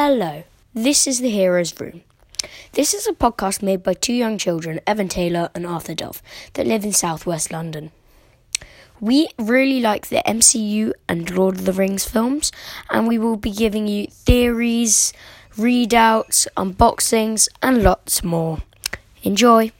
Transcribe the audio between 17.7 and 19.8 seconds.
lots more. Enjoy!